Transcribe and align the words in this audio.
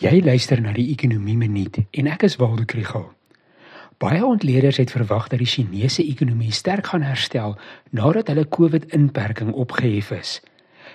Jy 0.00 0.22
luister 0.24 0.56
na 0.64 0.70
die 0.72 0.86
Ekonomie 0.94 1.36
Minuut 1.36 1.74
en 1.76 2.06
ek 2.08 2.22
is 2.24 2.38
Waldo 2.40 2.64
Krugel. 2.64 3.02
Baie 4.00 4.22
ontleeders 4.24 4.78
het 4.80 4.94
verwag 4.94 5.26
dat 5.28 5.42
die 5.42 5.48
Chinese 5.50 6.00
ekonomie 6.00 6.54
sterk 6.56 6.88
gaan 6.88 7.04
herstel 7.04 7.52
nadat 7.92 8.32
hulle 8.32 8.46
COVID-inperking 8.48 9.50
opgehef 9.52 10.08
is. 10.16 10.38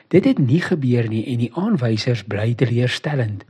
Dit 0.10 0.26
het 0.26 0.42
nie 0.42 0.64
gebeur 0.66 1.06
nie 1.06 1.22
en 1.36 1.44
die 1.44 1.52
aanwysers 1.54 2.26
bly 2.26 2.56
teleurstellend. 2.58 3.46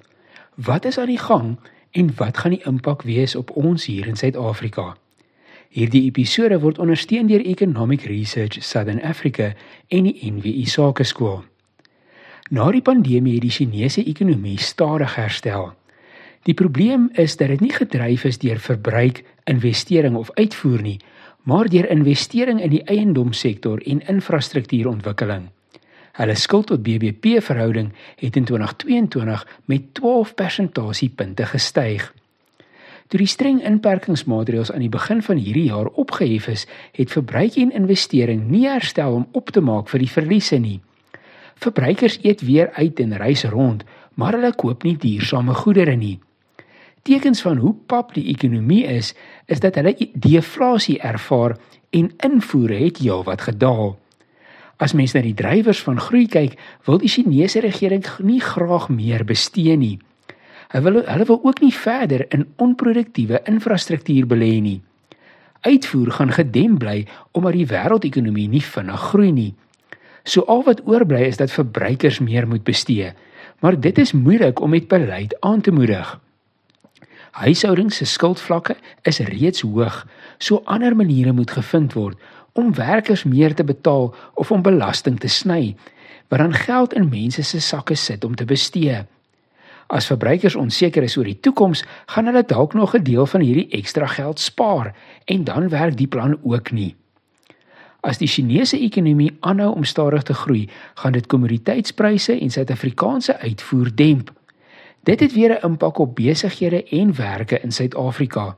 Wat 0.59 0.91
is 0.91 0.99
aan 0.99 1.13
die 1.13 1.23
gang 1.23 1.55
en 1.95 2.11
wat 2.19 2.43
gaan 2.43 2.57
die 2.57 2.63
impak 2.67 3.07
wees 3.07 3.39
op 3.39 3.55
ons 3.55 3.87
hier 3.87 4.11
in 4.11 4.19
Suid-Afrika? 4.19 4.97
Hierdie 5.71 6.03
episode 6.11 6.59
word 6.59 6.83
ondersteun 6.83 7.31
deur 7.31 7.47
Economic 7.47 8.03
Research 8.11 8.59
Southern 8.59 8.99
Africa 8.99 9.53
en 9.87 10.11
die 10.11 10.19
NWI 10.19 10.67
Sakeskool. 10.67 11.45
Na 12.53 12.67
die 12.69 12.83
pandemie 12.85 13.39
het 13.39 13.41
die 13.41 13.49
Chinese 13.49 14.03
ekonomie 14.05 14.59
stadig 14.61 15.15
herstel. 15.17 15.71
Die 16.45 16.53
probleem 16.53 17.07
is 17.17 17.33
dat 17.39 17.49
dit 17.49 17.63
nie 17.63 17.73
gedryf 17.73 18.27
is 18.29 18.37
deur 18.37 18.61
verbruik, 18.61 19.23
investering 19.49 20.13
of 20.15 20.29
uitvoer 20.37 20.83
nie, 20.85 20.99
maar 21.49 21.65
deur 21.73 21.89
investering 21.89 22.61
in 22.61 22.69
die 22.69 22.83
eiendomssektor 22.85 23.81
en 23.89 24.05
infrastruktuurontwikkeling. 24.13 25.49
Hulle 26.21 26.37
skuld 26.37 26.69
tot 26.69 26.85
BBP 26.85 27.41
verhouding 27.41 27.91
het 28.21 28.37
in 28.37 28.45
2022 28.45 29.47
met 29.65 29.93
12 29.97 30.37
persentasiepunte 30.37 31.49
gestyg. 31.49 32.11
Toe 33.07 33.19
die 33.25 33.29
streng 33.29 33.63
inperkingsmaatreëls 33.65 34.69
aan 34.71 34.85
die 34.85 34.93
begin 34.93 35.25
van 35.25 35.41
hierdie 35.41 35.71
jaar 35.73 35.89
opgehef 35.97 36.47
is, 36.53 36.69
het 36.93 37.11
verbruik 37.11 37.57
en 37.57 37.73
investering 37.73 38.51
nie 38.53 38.67
herstel 38.69 39.23
om 39.23 39.31
op 39.31 39.49
te 39.49 39.65
maak 39.65 39.89
vir 39.89 40.05
die 40.05 40.13
verliese 40.13 40.61
nie. 40.61 40.81
Verbruikers 41.55 42.19
eet 42.21 42.41
weer 42.41 42.71
uit 42.73 42.99
en 42.99 43.17
reis 43.17 43.43
rond, 43.43 43.83
maar 44.13 44.33
hulle 44.37 44.53
koop 44.55 44.83
nie 44.83 44.97
duursame 44.97 45.53
goedere 45.53 45.95
nie. 45.95 46.19
Tekens 47.05 47.41
van 47.41 47.57
hoe 47.57 47.75
pap 47.85 48.13
die 48.13 48.25
ekonomie 48.31 48.83
is, 48.89 49.13
is 49.45 49.59
dat 49.61 49.75
hulle 49.75 49.93
deflasie 50.13 50.97
ervaar 50.99 51.57
en 51.89 52.11
invoere 52.25 52.79
het 52.81 52.97
heelwat 52.97 53.45
gedaal. 53.45 53.93
As 54.81 54.93
mens 54.93 55.13
na 55.15 55.21
die 55.23 55.35
drywers 55.37 55.79
van 55.85 56.01
groei 56.01 56.25
kyk, 56.27 56.57
wil 56.87 56.97
die 56.99 57.11
Chinese 57.11 57.61
regering 57.63 58.03
nie 58.19 58.41
graag 58.43 58.89
meer 58.89 59.23
bestee 59.23 59.77
nie. 59.79 59.99
Hulle 60.73 61.05
hulle 61.05 61.27
wil 61.29 61.39
ook 61.43 61.61
nie 61.61 61.73
verder 61.73 62.25
in 62.33 62.47
onproduktiewe 62.57 63.39
infrastruktuur 63.47 64.27
belê 64.27 64.57
nie. 64.61 64.81
Uitvoer 65.61 66.11
gaan 66.11 66.33
gedem 66.33 66.77
bly 66.77 67.05
omdat 67.31 67.55
die 67.55 67.69
wêreldekonomie 67.69 68.49
nie 68.49 68.63
vinnig 68.65 69.05
groei 69.11 69.31
nie. 69.31 69.53
So 70.25 70.41
al 70.49 70.63
wat 70.65 70.81
oorbly 70.89 71.21
is 71.29 71.37
dat 71.37 71.53
verbruikers 71.53 72.19
meer 72.19 72.47
moet 72.47 72.63
bestee. 72.65 73.13
Maar 73.61 73.79
dit 73.79 73.97
is 73.97 74.11
moeilik 74.11 74.59
om 74.59 74.69
met 74.69 74.87
beleid 74.87 75.37
aan 75.39 75.61
te 75.61 75.71
moedig. 75.71 76.19
Huishoudings 77.35 77.95
se 77.95 78.05
skuldvlakke 78.05 78.75
is 79.01 79.19
reeds 79.19 79.61
hoog, 79.61 80.05
so 80.37 80.61
ander 80.65 80.95
maniere 80.95 81.31
moet 81.31 81.51
gevind 81.51 81.93
word 81.93 82.19
om 82.55 82.73
werkers 82.73 83.23
meer 83.23 83.53
te 83.53 83.63
betaal 83.63 84.13
of 84.33 84.51
om 84.51 84.61
belasting 84.63 85.19
te 85.19 85.27
sny, 85.27 85.75
wat 86.31 86.39
dan 86.39 86.53
geld 86.55 86.93
in 86.95 87.09
mense 87.09 87.43
se 87.43 87.59
sakke 87.59 87.95
sit 87.95 88.23
om 88.23 88.35
te 88.35 88.47
bestee. 88.47 89.03
As 89.87 90.07
verbruikers 90.07 90.55
onseker 90.55 91.03
is 91.03 91.17
oor 91.19 91.27
die 91.27 91.39
toekoms, 91.39 91.83
gaan 92.07 92.31
hulle 92.31 92.45
dalk 92.47 92.73
nog 92.73 92.95
'n 92.95 93.03
deel 93.03 93.25
van 93.25 93.41
hierdie 93.41 93.69
ekstra 93.69 94.07
geld 94.07 94.39
spaar 94.39 94.95
en 95.25 95.43
dan 95.43 95.69
werk 95.69 95.97
die 95.97 96.07
plan 96.07 96.39
ook 96.43 96.71
nie. 96.71 96.95
As 98.05 98.19
die 98.21 98.27
Chinese 98.29 98.77
ekonomie 98.77 99.31
aanhou 99.41 99.71
om 99.73 99.83
stadig 99.83 100.27
te 100.27 100.33
groei, 100.37 100.67
gaan 101.01 101.15
dit 101.15 101.25
kommoditeitspryse 101.25 102.35
en 102.37 102.51
Suid-Afrikaanse 102.53 103.39
uitvoer 103.41 103.89
demp. 103.97 104.29
Dit 105.09 105.19
het 105.19 105.33
weer 105.33 105.57
'n 105.57 105.65
impak 105.65 105.97
op 105.97 106.15
besighede 106.15 106.83
en 106.83 107.15
werke 107.15 107.59
in 107.59 107.71
Suid-Afrika. 107.71 108.57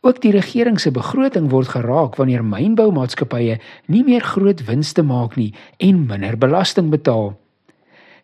Ook 0.00 0.20
die 0.20 0.32
regering 0.32 0.80
se 0.80 0.90
begroting 0.90 1.50
word 1.50 1.68
geraak 1.68 2.16
wanneer 2.16 2.44
mynboumaatskappye 2.44 3.60
nie 3.86 4.04
meer 4.04 4.20
groot 4.20 4.64
winste 4.64 5.02
maak 5.02 5.36
nie 5.36 5.54
en 5.76 6.06
minder 6.06 6.38
belasting 6.38 6.90
betaal. 6.90 7.38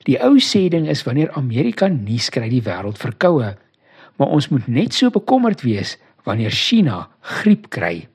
Die 0.03 0.23
ou 0.23 0.39
sêding 0.39 0.89
is 0.89 1.03
wanneer 1.03 1.31
Amerika 1.31 1.87
nie 1.87 2.19
skry 2.19 2.49
die 2.49 2.63
wêreld 2.63 2.99
verkoue, 2.99 3.57
maar 4.17 4.29
ons 4.29 4.49
moet 4.49 4.67
net 4.67 4.95
so 4.95 5.11
bekommerd 5.11 5.63
wees 5.63 5.99
wanneer 6.25 6.51
China 6.51 7.09
griep 7.21 7.69
kry. 7.69 8.09